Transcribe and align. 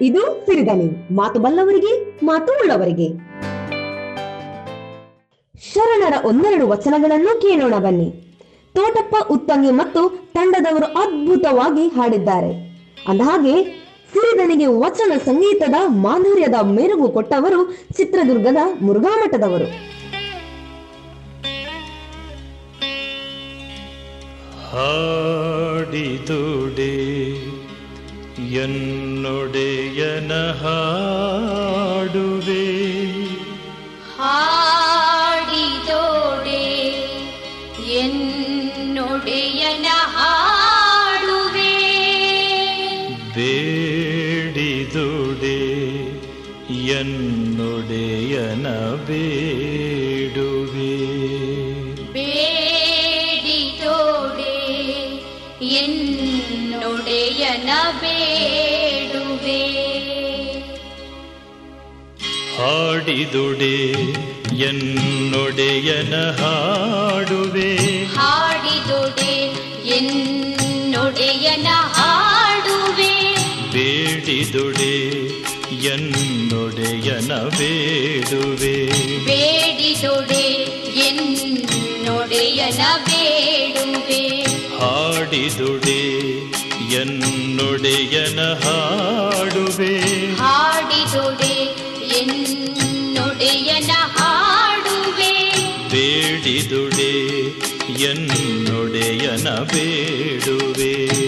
ಇದು 0.00 0.46
ಸಿರಿದನಿ 0.46 1.14
ಮಾತು 1.14 1.40
ಬಲ್ಲವರಿಗೆ, 1.40 2.26
ಮಾತು 2.26 2.52
ಉಳ್ಳವರಿಗೆ. 2.52 3.08
ಶರಣರ 5.72 6.26
ಒಂದೆರಡು 6.26 6.68
ವಚನಗಳನ್ನು 6.68 7.40
ಕೇಳೋಣ 7.40 7.78
ಬನ್ನಿ. 7.78 8.28
ತೋಟಪ್ಪ 8.74 9.16
ಉತ್ತಂಗಿ 9.30 9.70
ಮತ್ತು 9.70 10.28
ತಂಡದವರು 10.32 10.84
ಅದ್ಭುತವಾಗಿ 10.84 11.88
ಹಾಡಿದ್ದಾರೆ. 11.88 12.76
ಅಂದಹಾಗೆ, 13.08 13.86
ಸಿರಿಧನಿಗೆ 14.12 14.66
ವಚನ 14.66 15.18
ಸಂಗೀತದ 15.18 15.74
ಮಾಧುರ್ಯದ 15.86 16.54
ಮೆರುಗು 16.62 17.08
ಕೊಟ್ಟವರು 17.08 17.86
ಚಿತ್ರದುರ್ಗದ 17.96 18.56
ಮುರುಘಾಮಠದವರು 18.82 19.64
ಹಾಡಿದುಡೆ 24.70 26.96
ಎನ್ನೊಡೆಯನ 28.38 30.32
ಹಾಡುವೆ 30.62 32.35
ಎನ್ನೊಡೆಯನ 56.08 57.70
ಬೇಡುವೆ 58.00 59.62
ಹಾಡಿದುಡೆ 62.56 63.74
ಎನ್ನೊಡೆಯನ 64.68 66.14
ಹಾಡುವೆ 66.40 67.70
ಹಾಡಿದೊಡೆ 68.16 69.34
ಎನ್ನೊಡೆಯನ 69.98 71.68
ಹಾಡುವೆ 71.96 73.12
ಬೇಡಿದುಡೆ 73.74 74.94
ಎನ್ನೊಡೆಯನ 75.92 77.32
ಬೇಡುವೆ 77.58 78.76
ಹಾಡಿದುಡೆ 85.76 86.28
ಎನ್ನೊಡೆಯನ 86.94 88.40
ಹಾಡುವೆ. 88.40 90.00
ಹಾಡಿದೊಡೆ 90.34 91.54
ಎನ್ನೊಡೆಯನ 92.18 93.90
ಹಾಡುವೆ. 93.96 95.54
ಬೇಡಿದುಡೆ 95.90 97.12
ಎನ್ನೊಡೆಯನ 98.02 99.48
ಬೇಡುವೆ. 99.48 101.25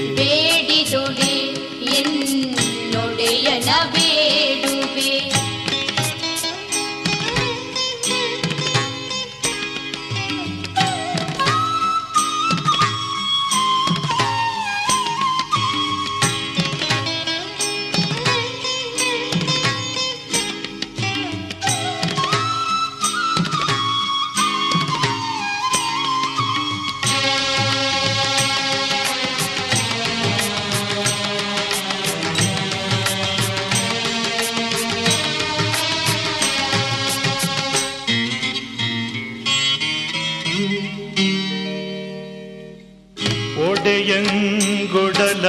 ಒಡೆಯಂಗೊಡಲ 43.78 45.46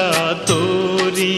ತೋರಿ 0.48 1.32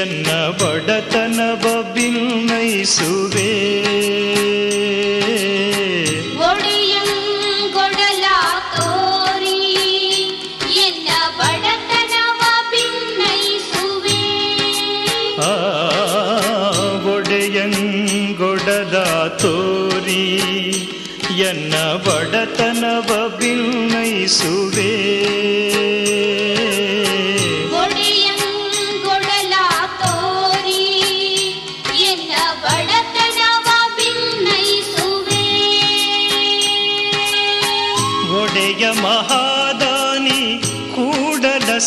ಎನ್ನ 0.00 0.28
ಬಡತನವ 0.60 1.64
ಬಿನ್ನೈಸುವೆ 1.94 3.50
ಒಡೆಯಂಗೊಡಲ 6.88 8.24
ತೋರಿ 8.74 9.56
ಎನ್ನ 10.84 11.08
ಬಡತನವ 11.38 12.40
ಭಿನ್ನೈಸುವೆ 12.72 14.20
ಆ 15.46 15.52
ಒಡೆಯಂಗೊಡಲ 17.14 18.94
ತೋರಿ 19.42 20.22
ಎನ್ನ 21.46 21.74
ಬಡತನವ 22.06 23.10
ಬಿನ್ನೈಸುವೆ 23.40 24.92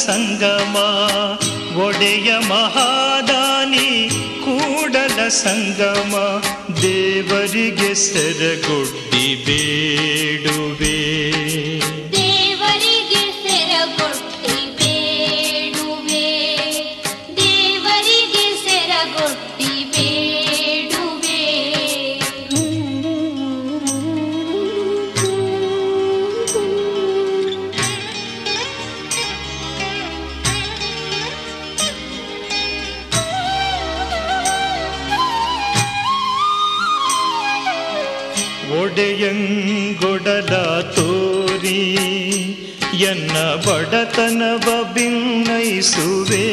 ಸಂಗಮ 0.07 0.77
ಒಡೆಯ 1.77 2.31
ಮಹಾದಾನಿ 2.49 3.89
ಕೂಡಲ 4.45 5.29
ಸಂಗಮ 5.29 6.15
ದೇವರಿಗೆ 6.83 7.95
ಸೆರಗೊಡ್ಡಿ 7.95 9.29
ಬೇಡುವೆ. 9.47 10.99
ಎನ್ನ 43.06 43.36
ಬಡತನವ 43.66 44.68
ಬಿನ್ನೈಸುವೆ 44.94 46.46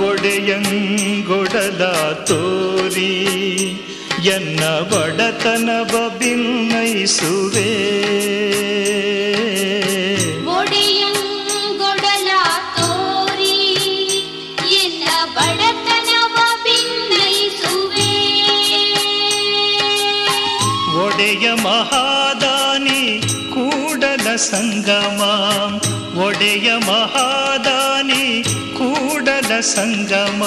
ಒಡೆಯಂಗೊಡಲ 0.00 1.80
ತೋರಿ 2.26 3.12
ಎನ್ನ 4.28 4.62
ಬಡತನವ 4.86 5.94
ಭಿನ್ನೈಸುವೆ 6.18 7.70
ಸಂಗಮ. 24.89 25.21
ಒಡೆಯ 26.25 26.73
ಮಹಾದಾನಿ 26.87 28.43
ಕೂಡಲ 28.77 29.59
ಸಂಗಮ. 29.59 30.43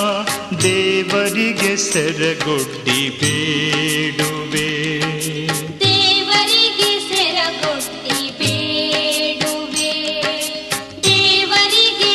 ದೇವರಿಗೆ 0.62 1.76
ಸೆರಗೊಡ್ಡಿ 1.76 3.08
ಬೇಡುವೆ. 3.08 4.68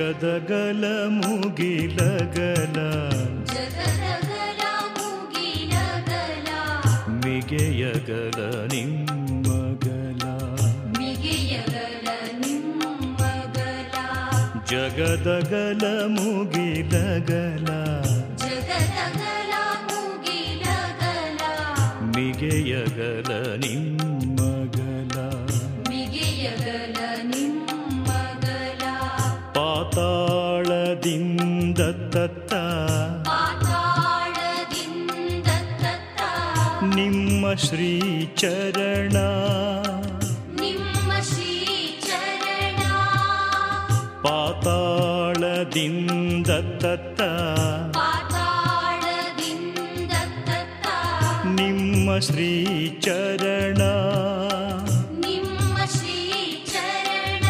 ಜಗದಗಲ 0.00 0.84
ಮುಗಿಲಗಲ 1.16 2.76
ಮಿಗೆಯಗಲ 7.18 8.38
ನಿಮ್ಮಗಲ. 8.72 10.22
ಜಗದಗಲ 14.70 15.84
ಮುಗಿಲಗಲ 16.16 17.68
ಮಿಗೆಯಗಲ 22.14 23.30
ನಿಮ್ಮಗಲ 23.64 24.09
ನಿಮ್ಮ 37.49 37.49
ಶ್ರೀಚರಣ 37.63 39.17
ನಿಮ್ಮ 40.61 41.11
ಶ್ರೀ 41.29 41.53
ಚರಣ 42.05 42.81
ಪಾತಾಳದಿಂದ 44.25 45.39
ತತ್ತ 46.83 47.19
ಪಾತಾಳದಿಂದ 47.97 48.51
ತತ್ತ 50.49 50.87
ನಿಮ್ಮ 51.59 52.17
ಶ್ರೀಚರಣ 52.27 53.81
ನಿಮ್ಮ 55.25 55.77
ಶ್ರೀ 55.95 56.19
ಚರಣ 56.73 57.47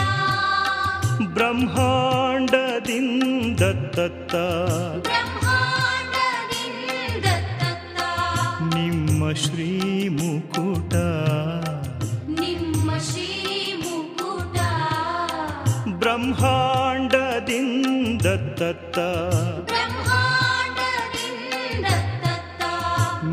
ಬ್ರಹ್ಮಾಂಡದಿಂದ 16.21 18.27
ತತ್ತ 18.27 18.99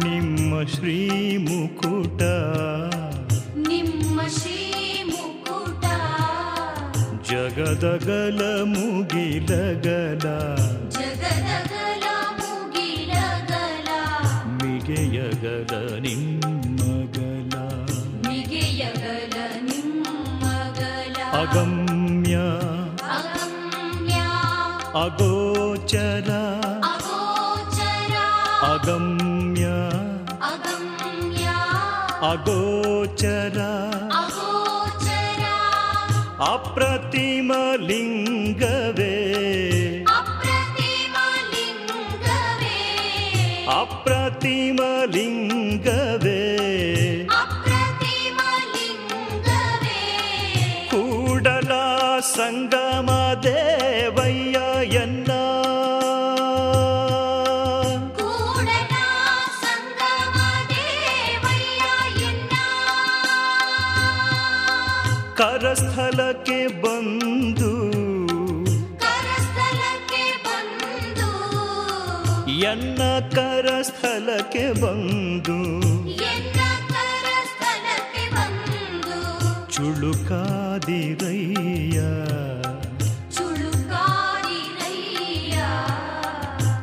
ನಿಮ್ಮ 0.04 0.64
ಶ್ರೀ 0.64 1.38
ಮುಕುಟ. 1.38 2.22
ನಿಮ್ಮ 3.68 4.22
ಶ್ರೀ 4.22 5.04
ಮುಕುಟ 5.08 5.86
ಜಗದಗಲ 7.30 8.64
ಮುಗಿಲಗಲ 8.64 10.26
ಜಗದಗಲ 10.90 12.04
ಮುಗಿಲಗಲ. 12.40 13.90
ಮಿಗೆಯಗಲ 14.64 16.00
ನಿಮ್ಮಗಲ. 16.00 17.54
ಮಿಗೆಯಗಲ 18.28 19.62
ನಿಮ್ಮಗಲ. 19.62 21.38
ಅಗಮ್ಯ 21.38 21.87
अगोचरा। 25.02 26.44
अगम्य। 28.72 29.66
अगोचर। 32.32 33.58
अप्रतिमलिङ्गवे। 36.42 37.36
अप्रतिमलिङ्ग। 43.80 45.37
ಕರಸ್ಥಲಕ್ಕೆ 65.70 66.60
ಬಂದು 66.84 67.72
ಕರಸ್ಥಲಕ್ಕೆ 69.02 70.22
ಬಂದು 70.46 71.28
ಎನ್ನ 72.68 73.02
ಕರಸ್ಥಲಕ್ಕೆ 73.36 74.64
ಬಂದು 74.82 75.58
ಎನ್ನ 76.30 76.60
ಕರಸ್ಥಲಕ್ಕೆ 76.94 78.24
ಬಂದು 78.36 79.20
ಚುಳುಕಾದಿರಯ್ಯ 79.76 81.18
ಚುಳುಕಾದಿರಯ್ಯ 83.38 84.80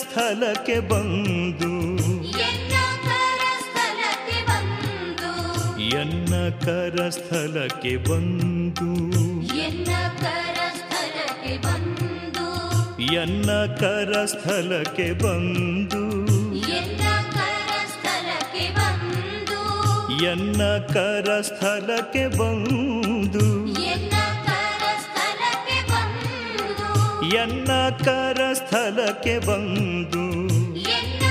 ಸ್ಥಳಕ್ಕೆ 0.02 0.78
ಬಂದು 0.92 1.72
ಎನ್ನ 6.00 6.34
ಕರ 6.64 7.00
ಸ್ಥಳಕ್ಕೆ 7.16 7.96
ಬಂದು 8.10 8.92
ಎನ್ನ 13.14 13.52
ಕರ 13.78 14.14
ಸ್ಥಳಕ್ಕೆ 14.28 15.10
ಬಂದು 15.22 16.02
ಎನ್ನ 20.26 20.64
ಕರ 20.94 21.30
ಸ್ಥಳಕ್ಕೆ 21.44 22.26
ಬಂದು 22.38 23.46
ಎನ್ನ 27.34 27.72
ಕರಸ್ಥಲಕ್ಕೆ 28.04 29.40
ಬಂದು 29.40 30.24
ಎನ್ನ 30.76 31.24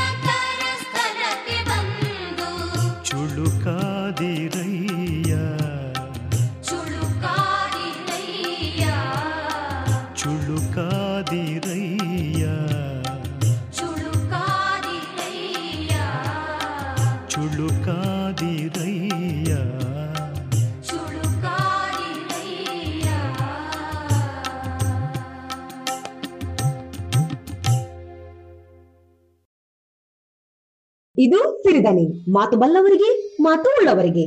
ಸಿರಿದನಿ, 31.64 32.06
ಮಾತು 32.32 32.56
ಬಲ್ಲವರಿಗೆ, 32.56 33.10
ಮಾತು 33.42 33.68
ಉಳ್ಳವರಿಗೆ. 33.70 34.24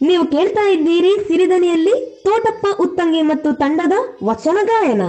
ನೀವು 0.00 0.24
ಕೇಳ್ತಾ 0.24 0.64
ಇದ್ದೀರಿ 0.70 1.12
ಸಿರಿದನಿಯಲ್ಲಿ 1.28 1.94
ತೋಟಪ್ಪ 2.24 2.66
ಉತ್ತಂಗಿ 2.80 3.22
ಮತ್ತು 3.22 3.52
ತಂಡದ 3.52 3.92
ವಚನ 4.24 4.58
ಗಾಯನ. 4.64 5.04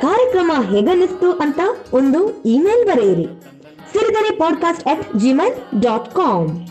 ಕಾರ್ಯಕ್ರಮ 0.00 0.52
ಹೇಗನ್ನಿಸ್ತು 0.70 1.32
ಅಂತ 1.32 1.60
ಒಂದು 1.92 2.42
ಇಮೇಲ್ 2.42 2.86
ಬರೆಯಿರಿ. 2.86 3.26
Siridani 3.92 4.36
podcast 4.36 4.88
at 4.88 5.18
Gmail 5.18 5.82
dot 5.82 6.10
com 6.10 6.66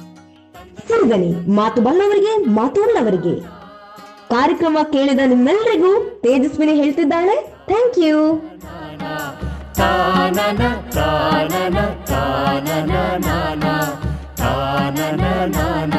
Siridhani 0.87 1.31
ಮಾತು 1.55 1.81
ಬಲ್ಲವರಿಗೆ 1.81 2.37
ಮಾತು 2.37 2.81
ಉಳ್ಳವರಿಗೆ. 2.81 3.35
ಕಾರ್ಯಕ್ರಮ 4.29 4.77
ಕೇಳಿದ 4.91 5.19
ನಿಮ್ಮೆಲ್ಲರಿಗೂ 5.25 6.19
ತೇಜಸ್ವಿನಿ 6.21 6.73
ಹೇಳ್ತಿದ್ದಾಳೆ. 6.73 7.55
ಥ್ಯಾಂಕ್ 7.65 7.99
ಯು 7.99 8.41
ತಾನನ 9.75 10.61
ತಾನನ 10.91 11.77
ತಾನನ 12.05 12.91
ನಾನ 13.25 13.63
ತಾನನ 14.37 15.23
ನಾನ 15.55 15.93